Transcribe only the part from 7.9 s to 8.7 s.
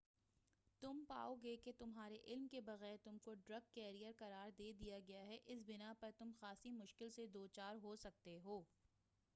سکتے ہو